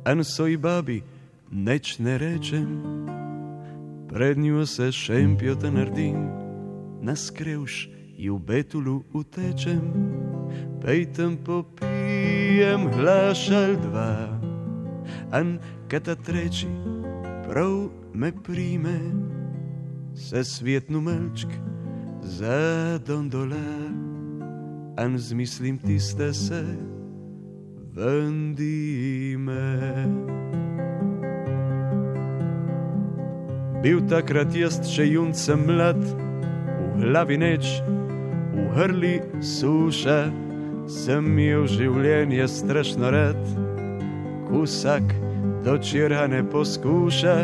en 0.05 0.25
soj 0.25 0.57
babi 0.57 1.03
neč 1.51 1.99
ne 1.99 2.19
rečem, 2.19 2.67
pred 4.09 4.39
njo 4.39 4.67
se 4.67 4.93
šempijo 4.93 5.55
te 5.55 5.71
naredim 5.71 6.48
na 7.03 7.17
skrevš 7.17 7.89
in 8.19 8.35
v 8.35 8.39
betulu 8.43 9.07
utečem, 9.15 9.83
pejtem 10.83 11.39
popijem 11.39 12.91
glašal 12.91 13.79
dva, 13.79 14.35
an 15.31 15.63
kata 15.87 16.19
treči 16.19 16.69
prav 17.47 17.91
me 18.15 18.33
prime, 18.33 18.99
se 20.15 20.45
svetnu 20.45 21.01
melčk 21.01 21.49
za 22.23 22.99
dondola, 23.07 23.71
an 24.97 25.19
zmislim 25.19 25.79
tiste 25.79 26.35
se 26.35 26.65
vendime. 27.95 29.69
Bil 33.83 34.03
takrat 34.11 34.55
jaz 34.59 34.83
še 34.91 35.07
juncem 35.07 35.63
mlad, 35.67 36.03
glavi 36.99 37.39
neč, 37.39 37.67
v 38.53 38.67
hrli 38.75 39.17
suša, 39.43 40.19
sem 40.89 41.27
imel 41.27 41.67
življenje 41.71 42.47
strašno 42.51 43.11
rad. 43.15 43.41
Kusak 44.49 45.15
do 45.65 45.77
čira 45.79 46.27
ne 46.27 46.43
poskuša, 46.43 47.37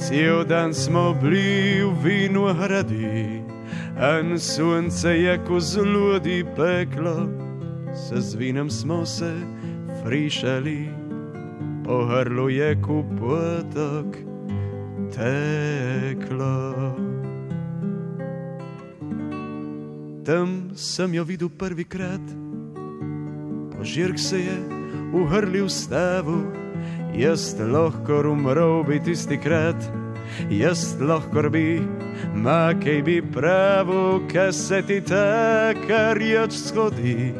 cel 0.00 0.44
dan 0.48 0.74
smo 0.74 1.10
bili 1.20 1.82
v 1.82 1.90
vinu 2.04 2.46
hradi, 2.54 3.42
an 3.98 4.38
sunce 4.38 5.16
je 5.18 5.34
ko 5.48 5.60
zlodi 5.60 6.44
peklo, 6.56 7.26
se 7.92 8.20
z 8.20 8.38
vinem 8.38 8.70
smo 8.70 9.04
se 9.06 9.32
frišali, 10.04 10.88
po 11.84 12.04
hrlu 12.06 12.48
je 12.48 12.70
kupotok 12.82 14.16
teklo. 15.12 17.15
Tam 20.26 20.70
sem 20.74 21.14
jo 21.14 21.22
videl 21.24 21.48
prvikrat, 21.48 22.20
požirk 23.76 24.18
se 24.18 24.40
je 24.40 24.56
uhrlil 25.14 25.66
v 25.66 25.70
stavu, 25.70 26.38
jaz 27.14 27.54
lahko 27.54 28.32
umrl 28.32 28.82
bi 28.82 28.98
tisti 28.98 29.38
krat, 29.38 29.78
jaz 30.50 30.98
lahko 30.98 31.46
bi, 31.46 31.78
ma 32.34 32.74
kaj 32.74 33.02
bi 33.06 33.22
pravo, 33.22 34.26
kaj 34.26 34.52
se 34.52 34.82
ti 34.82 34.98
takar 35.00 36.18
jač 36.18 36.58
skodi. 36.58 37.30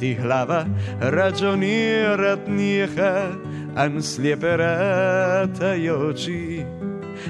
Ti 0.00 0.16
glava 0.16 0.64
rađonirat 1.00 2.48
nijeha, 2.48 3.36
an 3.76 4.00
slijepe 4.00 4.56
ratajoči, 4.56 6.64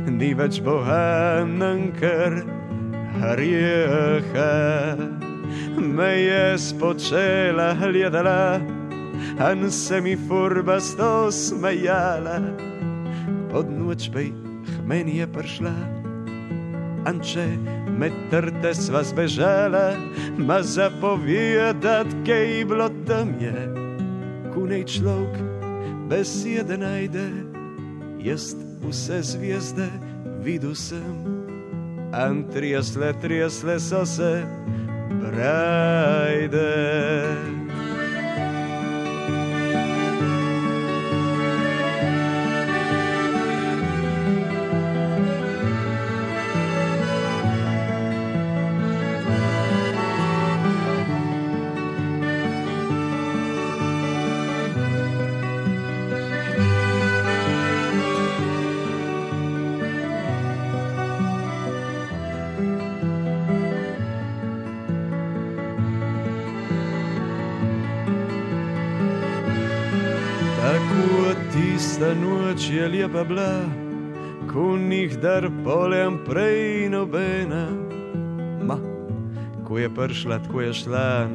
ni 0.07 0.31
več 0.35 0.63
bohanan 0.63 1.91
kar 1.99 2.56
rjeha 3.23 4.97
me 5.77 6.13
je 6.23 6.59
spočela 6.59 7.75
gledala, 7.75 8.61
an 9.39 9.71
se 9.71 10.01
mi 10.01 10.17
furba 10.17 10.81
sto 10.81 11.33
smejala. 11.33 12.41
Pod 13.51 13.71
noč 13.71 14.11
pej 14.13 14.33
meni 14.87 15.19
je 15.19 15.27
prišla, 15.27 15.75
an 17.07 17.21
če 17.23 17.47
me 17.99 18.11
trte 18.31 18.75
sva 18.75 19.03
zbežala, 19.07 19.97
ma 20.37 20.61
zapovedat, 20.63 22.11
kaj 22.27 22.65
bilo 22.69 22.91
tam 23.09 23.33
je, 23.41 23.57
kunej 24.53 24.85
človek 24.85 25.41
besede 26.11 26.77
najde, 26.79 27.31
jaz 28.21 28.55
vse 28.83 29.23
zvijezde 29.23 29.89
videl 30.45 30.75
sem. 30.75 31.36
Antriesle, 32.17 33.13
triesle 33.21 33.79
sose 33.79 34.47
brajde. 35.21 36.73
Tista 71.97 72.15
noč 72.15 72.71
je 72.71 72.89
lepa 72.89 73.25
bila, 73.25 73.65
ko 74.53 74.77
njih 74.77 75.17
dar 75.21 75.49
polem 75.65 76.19
prej 76.27 76.89
nobena. 76.89 77.69
Ma, 78.63 78.77
ko 79.65 79.79
je 79.79 79.89
prišla, 79.95 80.39
tako 80.39 80.61
je 80.61 80.73
šla. 80.75 81.29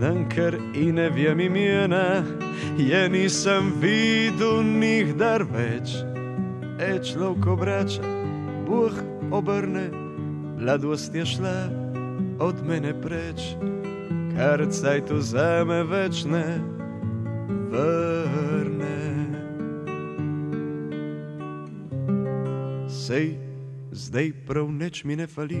Nankar 0.00 0.56
in 0.74 0.94
ne 0.94 1.10
vem 1.10 1.40
imena, 1.40 2.24
je 2.78 3.08
nisem 3.08 3.72
videl 3.80 4.62
njih 4.62 5.12
dar 5.16 5.44
več. 5.44 5.92
E 6.80 6.96
človek 7.04 7.46
obrača, 7.46 8.02
Bog 8.66 8.96
obrne, 9.30 9.90
mladost 10.56 11.14
je 11.14 11.26
šla 11.26 11.68
od 12.40 12.64
mene 12.64 12.94
preč, 13.02 13.52
kar 14.36 14.64
caj 14.70 15.04
tu 15.04 15.20
zame 15.20 15.82
več 15.84 16.24
ne 16.24 16.46
vrne. 17.72 18.91
Sej, 23.02 23.34
zdaj 23.90 24.30
prav 24.46 24.68
neč 24.70 25.00
mi 25.04 25.16
ne 25.18 25.26
fali, 25.26 25.58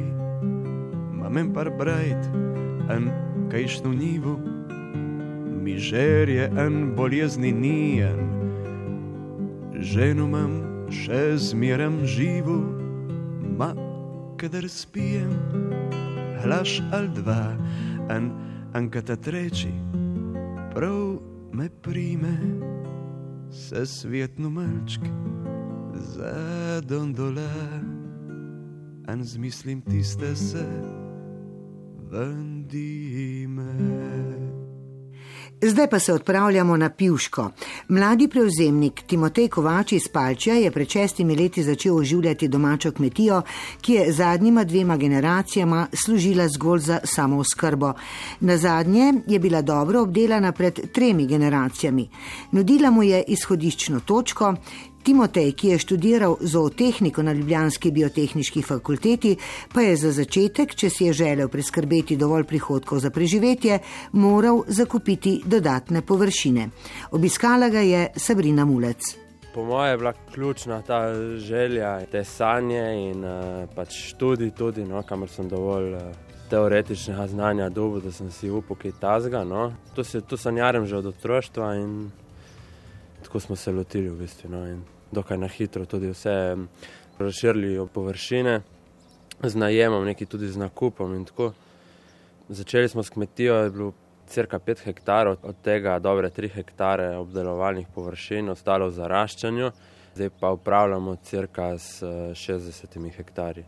imam 1.18 1.48
par 1.50 1.72
brajt, 1.74 2.28
en 2.86 3.08
kajšno 3.50 3.90
nivo, 3.90 4.36
mi 5.62 5.74
žerje 5.74 6.46
en 6.54 6.94
bolezni 6.94 7.50
nijen, 7.52 8.20
ženo 9.74 10.28
imam 10.30 10.54
še 10.86 11.34
zmerem 11.50 12.04
živo, 12.06 12.60
ma 13.58 13.72
kadar 14.38 14.68
spijem, 14.70 15.34
hlaš 16.44 16.78
al 16.94 17.10
dva, 17.10 17.56
en 18.06 18.30
ankata 18.70 19.18
treči, 19.18 19.74
prav 20.76 21.18
me 21.50 21.66
prime, 21.82 22.38
se 23.50 23.82
svetno 23.86 24.50
malčk 24.50 25.10
za 25.94 26.80
dondola, 26.80 27.50
en 29.08 29.24
zmislim 29.24 29.80
tiste 29.80 30.36
se 30.36 30.66
vendime. 32.10 33.72
Zdaj 35.64 35.90
pa 35.90 35.98
se 35.98 36.12
odpravljamo 36.12 36.76
na 36.76 36.88
Pivško. 36.90 37.50
Mladi 37.88 38.28
prevzemnik 38.28 39.02
Timotej 39.06 39.48
Kovač 39.48 39.92
iz 39.92 40.08
Palčja 40.08 40.54
je 40.54 40.70
pred 40.70 40.88
šestimi 40.88 41.36
leti 41.36 41.62
začel 41.62 41.96
oživljati 41.96 42.48
domačo 42.48 42.90
kmetijo, 42.90 43.42
ki 43.80 43.92
je 43.92 44.12
zadnjima 44.12 44.64
dvema 44.64 44.96
generacijama 44.96 45.86
služila 46.04 46.48
zgolj 46.48 46.80
za 46.80 46.98
samooskrbo. 47.04 47.92
Na 48.40 48.56
zadnje 48.56 49.14
je 49.26 49.38
bila 49.38 49.62
dobro 49.62 50.02
obdelana 50.02 50.52
pred 50.52 50.80
tremi 50.92 51.26
generacijami. 51.26 52.08
Nudila 52.52 52.90
mu 52.90 53.02
je 53.02 53.24
izhodiščno 53.28 54.00
točko, 54.00 54.54
Timotej, 55.02 55.52
ki 55.52 55.68
je 55.68 55.78
študiral 55.78 56.36
zootehniko 56.40 57.22
na 57.22 57.32
Ljubljanski 57.32 57.90
biotehnički 57.90 58.62
fakulteti, 58.62 59.36
pa 59.74 59.80
je 59.82 59.96
za 59.96 60.12
začetek, 60.12 60.74
če 60.74 60.90
si 60.90 61.04
je 61.04 61.12
želel 61.12 61.48
preskrbeti 61.48 62.16
dovolj 62.16 62.44
prihodkov 62.44 63.02
za 63.02 63.10
preživetje, 63.10 63.78
moral 64.12 64.62
zakupiti 64.66 65.40
dodatne 65.44 66.02
površine. 66.02 66.68
Obiskala 67.10 67.68
ga 67.68 67.80
je 67.80 68.06
Sabrina 68.16 68.64
Mulec. 68.64 69.16
Po 69.54 69.64
mojem 69.64 69.90
je 69.90 69.98
bila 69.98 70.12
ključna 70.34 70.82
ta 70.82 71.14
želja, 71.36 72.06
te 72.06 72.24
sanje 72.24 73.10
in 73.10 73.24
uh, 73.24 73.68
pač 73.74 73.92
študij, 73.92 74.50
tudi, 74.50 74.84
no, 74.84 75.02
kamor 75.02 75.28
sem 75.28 75.48
dovolj 75.48 75.94
uh, 75.94 76.00
teoretičnega 76.50 77.26
znanja 77.26 77.68
dobil, 77.68 78.00
da 78.00 78.12
sem 78.12 78.30
si 78.30 78.50
upal 78.50 78.76
kaj 78.76 78.92
tazga. 79.00 79.44
No. 79.44 79.72
To, 79.94 80.04
se, 80.04 80.20
to 80.20 80.36
sanjarem 80.36 80.86
že 80.86 80.96
od 80.96 81.06
otroštva 81.06 81.74
in 81.74 82.10
tako 83.32 83.40
smo 83.40 83.56
se 83.56 83.72
lotili 83.72 84.08
v 84.08 84.18
bistvu. 84.18 84.50
No, 84.50 84.78
dokaj 85.12 85.38
na 85.38 85.48
hitro 85.48 85.86
tudi 85.86 86.10
vse 86.12 86.56
razširili 87.18 87.86
površine, 87.88 88.60
z 89.42 89.56
najemom, 89.56 90.04
nekaj 90.04 90.26
tudi 90.26 90.48
z 90.48 90.60
nakupom. 90.60 91.24
Začeli 92.48 92.88
smo 92.88 93.02
s 93.02 93.10
kmetijo, 93.10 93.54
je 93.54 93.70
bilo 93.70 93.92
crka 94.26 94.58
5 94.58 94.84
hektarov, 94.84 95.36
od 95.42 95.56
tega 95.64 95.98
dobre 95.98 96.28
3 96.28 96.50
hektare 96.52 97.16
obdelovalnih 97.16 97.86
površin, 97.94 98.50
ostalo 98.52 98.90
v 98.90 98.96
zaraščanju, 98.98 99.70
zdaj 100.14 100.30
pa 100.40 100.50
upravljamo 100.52 101.16
crka 101.16 101.78
s 101.78 102.02
60 102.02 103.16
hektarji. 103.16 103.64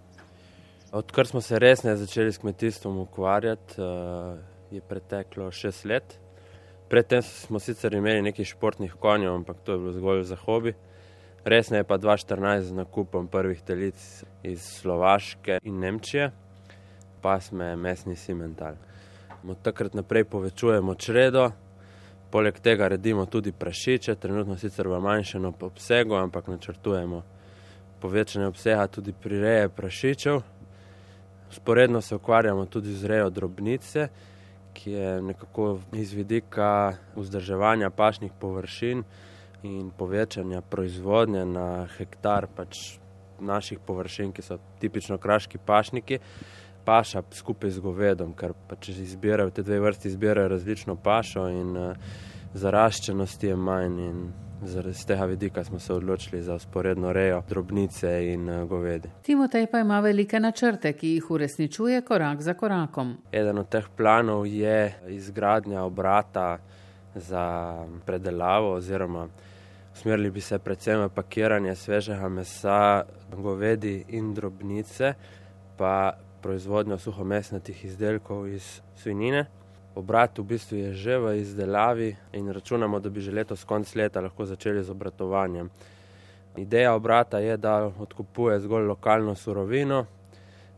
Odkar 0.92 1.27
smo 1.27 1.40
se 1.40 1.59
resne 1.59 1.96
začeli 1.96 2.33
s 2.33 2.38
kmetijstvom 2.38 2.98
ukvarjati, 2.98 3.81
je 4.70 4.81
preteklo 4.81 5.48
6 5.48 5.88
let. 5.88 6.18
Predtem 6.88 7.23
smo 7.23 7.59
sicer 7.59 7.94
imeli 7.94 8.23
nekaj 8.23 8.44
športnih 8.44 8.92
konjev, 9.01 9.35
ampak 9.35 9.57
to 9.64 9.73
je 9.73 9.79
bilo 9.79 9.92
zgolj 9.92 10.23
za 10.23 10.37
hobi. 10.37 10.75
Resne 11.44 11.79
je 11.79 11.85
pa 11.85 11.99
2014 11.99 12.61
z 12.61 12.73
nakupom 12.73 13.29
prvih 13.29 13.62
telic 13.62 14.25
iz 14.42 14.62
Slovaške 14.62 15.59
in 15.62 15.79
Nemčije, 15.79 16.31
pa 17.23 17.40
smo 17.40 17.77
mesni 17.77 18.16
simental. 18.16 18.75
Od 19.49 19.62
takrat 19.62 19.94
naprej 19.94 20.25
povečujemo 20.25 20.94
čredo, 20.94 21.51
poleg 22.31 22.61
tega 22.61 22.88
redimo 22.88 23.27
tudi 23.27 23.53
prašiče, 23.53 24.14
trenutno 24.14 24.57
sicer 24.57 24.88
v 24.88 25.01
manjšem 25.01 25.44
obsegu, 25.61 26.14
ampak 26.14 26.49
načrtujemo 26.49 27.23
povečanje 28.01 28.47
obsega 28.47 28.87
tudi 28.87 29.12
pri 29.12 29.40
reji 29.40 29.68
prašičev. 29.68 30.40
Sporedno 31.51 32.01
se 32.01 32.14
ukvarjamo 32.14 32.66
tudi 32.66 32.92
z 32.92 33.05
rejo 33.07 33.31
drobnice 33.31 34.09
ki 34.74 34.90
je 34.90 35.22
nekako 35.22 35.78
iz 35.92 36.12
vidika 36.12 36.96
vzdrževanja 37.16 37.90
pašnih 37.90 38.32
površin 38.40 39.04
in 39.62 39.90
povečanja 39.96 40.60
proizvodnje 40.60 41.46
na 41.46 41.87
hektar 41.96 42.46
pač 42.56 42.98
naših 43.40 43.78
površin, 43.87 44.32
ki 44.32 44.42
so 44.42 44.58
tipično 44.80 45.18
kraški 45.18 45.58
pašniki, 45.58 46.18
paša 46.84 47.22
skupaj 47.32 47.70
z 47.70 47.80
govedom, 47.80 48.34
ker 48.37 48.52
pač 48.68 48.88
izbirajo 48.92 49.50
te 49.50 49.62
dve 49.62 49.80
vrsti, 49.80 50.08
izbirajo 50.08 50.48
različno 50.48 50.96
pašo 50.96 51.48
in 51.48 51.76
uh, 51.76 51.96
zaraščenosti 52.54 53.46
je 53.46 53.56
manj. 53.56 54.00
Zaradi 54.66 55.07
tega 55.07 55.24
vidika 55.24 55.64
smo 55.64 55.79
se 55.79 55.92
odločili 55.94 56.42
za 56.42 56.55
usporedno 56.55 57.12
rejo 57.12 57.42
drobnice 57.48 58.33
in 58.33 58.48
eh, 58.48 58.64
govedi. 58.64 59.09
Timotej 59.22 59.66
pa 59.66 59.79
ima 59.79 60.00
velike 60.00 60.40
načrte, 60.40 60.92
ki 60.92 61.09
jih 61.09 61.31
uresničuje 61.31 62.00
korak 62.03 62.42
za 62.42 62.55
korakom. 62.55 63.16
Eden 63.33 63.59
od 63.59 63.68
teh 63.68 63.88
planov 63.96 64.46
je 64.46 64.94
izgradnja 65.09 65.83
obrata 65.83 66.59
za 67.14 67.77
predelavo, 68.07 68.72
oziroma 68.72 69.29
usmerili 69.94 70.31
bi 70.31 70.40
se 70.40 70.59
predvsem 70.59 71.00
v 71.00 71.09
pakiranje 71.09 71.74
svežega 71.74 72.29
mesa, 72.29 73.05
govedi 73.37 74.05
in 74.09 74.35
drobnice, 74.35 75.14
pa 75.77 76.12
proizvodnjo 76.42 76.98
suhomesnatih 76.98 77.85
izdelkov 77.85 78.48
iz 78.48 78.81
svinjine. 78.96 79.46
Obrat 79.94 80.38
v 80.38 80.42
bistvu 80.42 80.76
je 80.76 80.92
že 80.92 81.18
v 81.18 81.38
izdelavi 81.38 82.16
in 82.33 82.50
računamo, 82.50 82.98
da 83.00 83.11
bi 83.11 83.20
že 83.20 83.30
letos 83.30 83.64
konc 83.64 83.94
leta 83.94 84.20
lahko 84.20 84.46
začeli 84.46 84.83
z 84.83 84.90
obratovanjem. 84.90 85.70
Ideja 86.57 86.94
obrata 86.94 87.38
je, 87.38 87.57
da 87.57 87.87
odkupuje 87.87 88.59
zgolj 88.61 88.87
lokalno 88.87 89.35
surovino, 89.35 90.07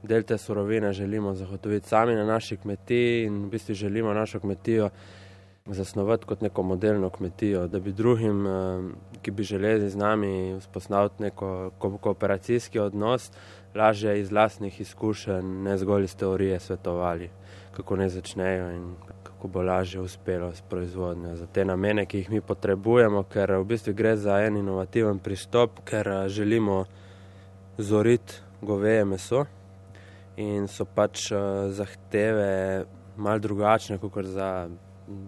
del 0.02 0.22
te 0.22 0.38
surovine 0.38 0.92
želimo 0.92 1.35
zagotoviti 1.35 1.88
sami 1.88 2.14
na 2.14 2.24
naši 2.24 2.57
kmetiji 2.57 3.24
in 3.24 3.44
v 3.44 3.50
bistvu 3.50 3.74
želimo 3.74 4.12
našo 4.14 4.40
kmetijo 4.40 4.90
zasnovati 5.66 6.26
kot 6.26 6.40
neko 6.40 6.62
modelno 6.62 7.11
kmetijo, 7.11 7.66
da 7.66 7.81
bi 7.81 7.92
drugim, 7.92 8.46
eh, 8.46 8.81
ki 9.22 9.31
bi 9.31 9.42
želeli 9.42 9.90
z 9.90 9.96
nami 9.96 10.59
vzpostaviti 10.61 11.22
neko 11.22 11.70
kooperacijski 12.00 12.79
odnos, 12.79 13.33
lažje 13.74 14.20
iz 14.20 14.33
lastnih 14.33 14.81
izkušenj, 14.81 15.62
ne 15.62 15.79
zgolj 15.79 16.05
iz 16.05 16.16
teorije 16.16 16.61
svetovali 16.61 17.31
kako 17.77 17.97
ne 17.97 18.09
začnejo 18.09 18.71
in 18.73 18.95
kako 19.23 19.49
bo 19.49 19.62
lažje 19.62 20.01
uspelo 20.01 20.53
s 20.55 20.62
proizvodnjo 20.71 21.37
za 21.37 21.47
te 21.47 21.65
namene, 21.65 22.07
ki 22.07 22.19
jih 22.19 22.31
mi 22.31 22.41
potrebujemo, 22.41 23.23
ker 23.23 23.53
v 23.53 23.65
bistvu 23.65 23.93
gre 23.95 24.17
za 24.17 24.39
en 24.41 24.57
inovativen 24.57 25.19
pristop, 25.19 25.83
ker 25.85 26.09
eh, 26.09 26.29
želimo 26.29 26.85
zoriti 27.79 28.41
goveje 28.62 29.05
meso 29.05 29.45
in 30.37 30.69
so 30.69 30.85
pač 30.85 31.31
eh, 31.33 31.37
zahteve 31.69 32.85
mal 33.17 33.41
drugačne, 33.41 33.99
kot 33.99 34.25
za 34.25 34.69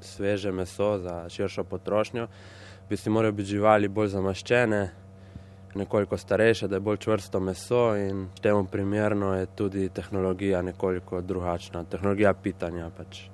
sveže 0.00 0.52
meso, 0.52 0.98
za 0.98 1.28
širšo 1.28 1.64
potrošnjo. 1.64 2.26
V 2.86 2.88
bistvu 2.88 3.12
morajo 3.12 3.32
biti 3.32 3.48
živali 3.48 3.88
bolj 3.88 4.08
zamaščene, 4.16 4.82
nekoliko 5.74 6.16
starejše, 6.16 6.68
da 6.68 6.76
je 6.76 6.80
bolj 6.80 6.96
čvrsto 6.96 7.40
meso 7.40 7.96
in 7.96 8.26
temu 8.42 8.64
primerno 8.64 9.34
je 9.34 9.46
tudi 9.46 9.88
tehnologija 9.88 10.62
nekoliko 10.62 11.20
drugačna. 11.20 11.84
Tehnologija 11.84 12.34
pitanja 12.34 12.90
pač 12.96 13.28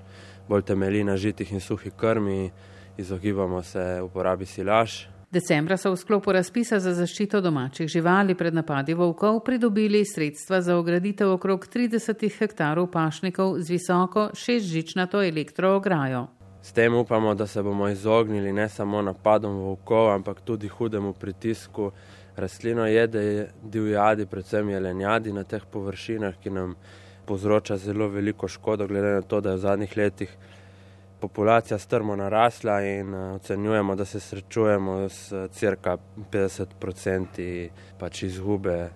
bolj 0.48 0.62
temelji 0.62 1.04
na 1.04 1.16
žitih 1.16 1.52
in 1.52 1.60
suhi 1.60 1.90
krmi, 1.90 2.50
izogibamo 2.96 3.62
se 3.62 4.00
uporabi 4.02 4.46
silaž. 4.46 5.14
Decembra 5.34 5.76
so 5.76 5.90
v 5.90 5.96
sklopu 5.98 6.32
razpisa 6.32 6.78
za 6.80 6.92
zaščito 6.94 7.40
domačih 7.40 7.88
živali 7.90 8.36
pred 8.38 8.54
napadi 8.54 8.94
volkov 8.94 9.40
pridobili 9.42 10.04
sredstva 10.06 10.60
za 10.62 10.76
ograditev 10.78 11.32
okrog 11.32 11.66
30 11.66 12.22
hektarov 12.38 12.86
pašnikov 12.92 13.58
z 13.58 13.74
visoko 13.74 14.28
šestžičnato 14.34 15.22
elektroograjo. 15.22 16.26
S 16.62 16.72
tem 16.72 16.94
upamo, 16.94 17.34
da 17.34 17.46
se 17.46 17.62
bomo 17.62 17.88
izognili 17.88 18.52
ne 18.52 18.68
samo 18.68 19.02
napadom 19.02 19.56
volkov, 19.56 20.12
ampak 20.14 20.40
tudi 20.40 20.68
hudemu 20.68 21.12
pritisku 21.12 21.90
rastlino 22.36 22.86
jede 22.86 23.48
divjadi, 23.62 24.26
predvsem 24.26 24.68
jelenjadi 24.70 25.32
na 25.32 25.44
teh 25.44 25.62
površinah, 25.72 26.40
ki 26.42 26.50
nam 26.50 26.74
povzroča 27.26 27.76
zelo 27.76 28.08
veliko 28.08 28.48
škodo, 28.48 28.86
glede 28.86 29.14
na 29.14 29.22
to, 29.22 29.40
da 29.40 29.50
je 29.50 29.56
v 29.56 29.60
zadnjih 29.60 29.96
letih 29.96 30.36
populacija 31.20 31.78
strmo 31.78 32.16
narasla 32.16 32.80
in 32.82 33.14
uh, 33.14 33.34
ocenjujemo, 33.34 33.94
da 33.96 34.04
se 34.04 34.20
srečujemo 34.20 35.08
s 35.08 35.32
crka 35.50 35.96
50% 36.32 37.68
pač 37.98 38.22
izgube 38.22 38.90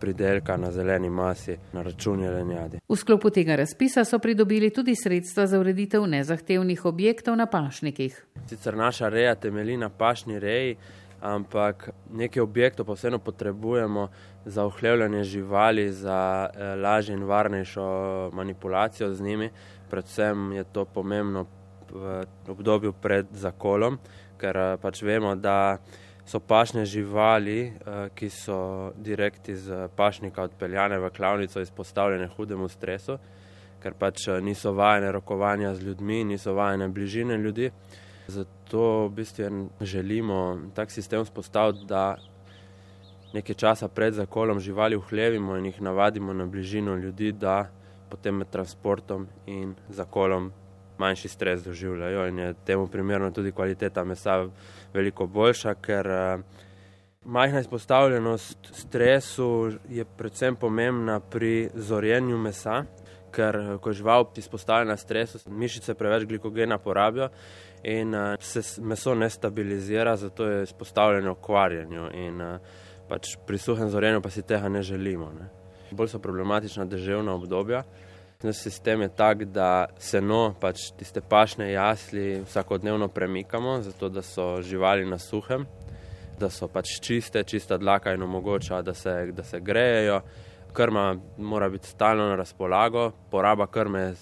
pridelka 0.00 0.56
na 0.56 0.72
zeleni 0.72 1.10
masi 1.10 1.56
na 1.72 1.82
račun 1.82 2.20
jelenjadi. 2.20 2.80
V 2.88 2.96
sklopu 2.96 3.30
tega 3.30 3.56
razpisa 3.56 4.04
so 4.04 4.18
pridobili 4.18 4.70
tudi 4.70 4.96
sredstva 4.98 5.46
za 5.46 5.60
ureditev 5.60 6.06
nezahtevnih 6.06 6.84
objektov 6.84 7.36
na 7.36 7.46
pašnikih. 7.46 8.16
Sicer 8.50 8.76
naša 8.76 9.08
reja 9.08 9.34
temelji 9.34 9.76
na 9.76 9.88
pašni 9.88 10.38
reji, 10.38 10.76
ampak 11.22 11.90
nekaj 12.10 12.42
objektov 12.42 12.86
pa 12.86 12.92
vseeno 12.98 13.18
potrebujemo 13.18 14.08
za 14.44 14.64
ohlevljanje 14.64 15.24
živali, 15.24 15.92
za 15.92 16.50
eh, 16.50 16.74
lažjo 16.76 17.14
in 17.14 17.24
varnejšo 17.24 18.30
manipulacijo 18.32 19.14
z 19.14 19.22
njimi. 19.22 19.50
Predvsem 19.90 20.52
je 20.52 20.64
to 20.64 20.84
pomembno 20.84 21.46
v 21.90 22.24
obdobju 22.48 22.92
pred 22.92 23.26
zakolom, 23.30 23.98
ker 24.38 24.56
eh, 24.56 24.76
pač 24.82 25.02
vemo, 25.02 25.34
da 25.34 25.78
so 26.26 26.40
pašne 26.40 26.84
živali, 26.84 27.60
eh, 27.66 28.08
ki 28.14 28.30
so 28.30 28.92
direkt 28.96 29.48
iz 29.48 29.70
pašnika 29.96 30.42
odpeljane 30.42 30.98
v 30.98 31.10
klavnico, 31.10 31.60
izpostavljene 31.60 32.28
hudemu 32.36 32.68
stresu, 32.68 33.18
ker 33.82 33.94
pač 33.94 34.26
niso 34.42 34.72
vajene 34.72 35.12
rokovanja 35.12 35.74
z 35.74 35.86
ljudmi, 35.86 36.24
niso 36.24 36.54
vajene 36.54 36.88
bližine 36.88 37.38
ljudi. 37.38 37.70
Zato 38.26 39.06
v 39.06 39.10
bistvu 39.10 39.68
želimo 39.80 40.60
tak 40.74 40.90
sistem 40.90 41.24
vzpostaviti, 41.24 41.86
da 41.86 42.16
nekaj 43.32 43.54
časa 43.54 43.88
pred 43.88 44.14
zakolom 44.14 44.60
živali 44.60 44.96
uhlevimo 44.96 45.56
in 45.56 45.66
jih 45.66 45.80
navadimo 45.80 46.32
na 46.32 46.46
bližino 46.46 46.96
ljudi, 46.96 47.32
da 47.32 47.70
potem 48.10 48.36
med 48.36 48.50
transportom 48.50 49.26
in 49.46 49.74
zakolom 49.88 50.52
manjši 50.98 51.28
stres 51.28 51.64
doživljajo. 51.64 52.26
In 52.28 52.38
je 52.38 52.54
temu 52.66 52.86
primerno 52.86 53.30
tudi 53.30 53.52
kvaliteta 53.52 54.04
mesa 54.04 54.46
veliko 54.94 55.26
boljša, 55.26 55.74
ker 55.74 56.06
eh, 56.06 56.38
majhna 57.24 57.60
izpostavljenost 57.60 58.58
stresu 58.72 59.72
je 59.88 60.04
predvsem 60.04 60.56
pomembna 60.56 61.20
pri 61.20 61.70
zorjenju 61.74 62.38
mesa. 62.38 62.84
Ker, 63.32 63.56
eh, 63.56 63.74
ko 63.80 63.90
je 63.90 64.00
žival 64.00 64.26
izpostavljena 64.36 64.96
stresu, 64.96 65.38
mišice 65.48 65.94
preveč 65.94 66.28
glikogena 66.28 66.78
porabijo 66.78 67.28
in 67.82 68.14
uh, 68.14 68.36
se 68.38 68.62
meso 68.82 69.14
ne 69.14 69.30
stabilizira, 69.30 70.16
zato 70.16 70.46
je 70.46 70.62
izpostavljeno 70.62 71.34
kvarjenju. 71.34 72.10
In, 72.14 72.40
uh, 72.40 72.60
pač 73.12 73.36
pri 73.46 73.58
suhem 73.58 73.90
zorenju 73.92 74.22
pa 74.22 74.30
si 74.30 74.42
tega 74.42 74.68
ne 74.68 74.82
želimo. 74.82 75.32
Ne. 75.36 75.50
Bolj 75.92 76.14
so 76.14 76.18
problematična 76.18 76.86
deževna 76.88 77.34
obdobja. 77.34 77.82
Naš 78.42 78.64
sistem 78.64 79.04
je 79.04 79.08
tak, 79.14 79.44
da 79.54 79.86
seno, 80.02 80.54
pač 80.60 80.88
tiste 80.98 81.20
pašne 81.20 81.68
jasli, 81.70 82.40
vsakodnevno 82.42 83.06
premikamo, 83.08 83.76
zato 83.82 84.08
da 84.08 84.22
so 84.22 84.56
živali 84.62 85.06
na 85.06 85.18
suhem, 85.18 85.66
da 86.40 86.50
so 86.50 86.66
pač 86.66 86.96
čiste, 87.04 87.44
čista 87.46 87.78
dlaka 87.78 88.16
in 88.16 88.22
omogoča, 88.22 88.80
da 88.82 88.94
se, 88.94 89.14
da 89.36 89.44
se 89.44 89.60
grejejo. 89.60 90.22
Krma 90.72 91.16
mora 91.38 91.68
biti 91.68 91.88
stalno 91.88 92.28
na 92.28 92.36
razpolago, 92.36 93.10
poraba 93.30 93.66
krme 93.66 94.00
je 94.00 94.14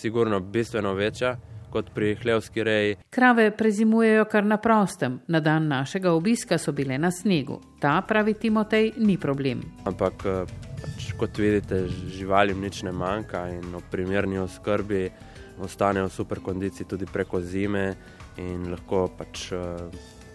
sigurno 0.00 0.40
bistveno 0.40 0.94
večja 0.94 1.36
kot 1.70 1.90
pri 1.94 2.14
hlevski 2.14 2.64
reji. 2.64 2.96
Krave 3.10 3.50
prezimujejo 3.56 4.24
kar 4.24 4.44
na 4.44 4.56
prostem. 4.56 5.20
Na 5.26 5.40
dan 5.40 5.68
našega 5.68 6.12
obiska 6.12 6.58
so 6.58 6.72
bile 6.72 6.98
na 6.98 7.10
snegu. 7.10 7.60
Ta, 7.80 8.02
pravi 8.08 8.34
Timotej, 8.34 8.92
ni 8.96 9.18
problem. 9.18 9.62
Ampak, 9.84 10.24
eh, 10.24 10.44
pač, 10.80 11.12
kot 11.18 11.38
vidite, 11.38 11.84
živalim 11.88 12.60
nič 12.60 12.82
ne 12.82 12.92
manjka 12.92 13.48
in 13.48 13.74
ob 13.74 13.82
primerni 13.90 14.38
oskrbi 14.38 15.10
ostanejo 15.58 16.06
v 16.06 16.12
super 16.12 16.40
kondiciji 16.40 16.86
tudi 16.86 17.06
preko 17.06 17.40
zime 17.40 17.94
in 18.36 18.70
lahko 18.70 19.08
pač 19.18 19.52
eh, 19.52 19.58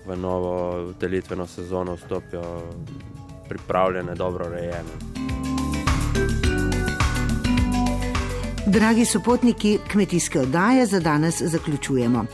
v 0.05 0.17
novo 0.19 0.93
delitveno 0.99 1.47
sezono 1.47 1.95
vstopijo 1.95 2.61
pripravljene, 3.49 4.15
dobro 4.15 4.49
rejene. 4.49 5.42
Dragi 8.67 9.05
sopotniki 9.05 9.79
kmetijske 9.91 10.39
oddaje, 10.39 10.85
za 10.85 10.99
danes 10.99 11.41
zaključujemo. 11.41 12.25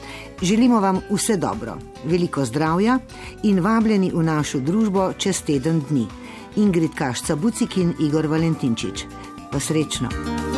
Želimo 0.42 0.80
vam 0.80 1.02
vse 1.10 1.38
dobro, 1.38 1.78
veliko 2.06 2.46
zdravja 2.46 3.00
in 3.44 3.60
vabljeni 3.60 4.12
v 4.14 4.24
našo 4.24 4.60
družbo 4.60 5.14
čez 5.18 5.42
teden 5.42 5.82
dni. 5.90 6.08
Ingrid 6.56 6.92
Kašca 6.96 7.36
Bucik 7.36 7.78
in 7.78 7.94
Igor 8.00 8.28
Valentinčič. 8.28 9.04
Pa 9.52 9.60
srečno! 9.60 10.49